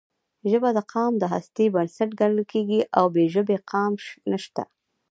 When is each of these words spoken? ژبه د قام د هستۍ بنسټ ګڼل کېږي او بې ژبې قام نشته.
ژبه 0.51 0.69
د 0.77 0.79
قام 0.91 1.13
د 1.19 1.23
هستۍ 1.33 1.67
بنسټ 1.75 2.09
ګڼل 2.19 2.41
کېږي 2.51 2.79
او 2.97 3.05
بې 3.13 3.25
ژبې 3.33 3.57
قام 3.71 3.93
نشته. 4.31 4.63